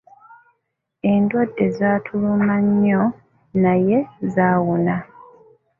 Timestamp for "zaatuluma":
1.77-2.55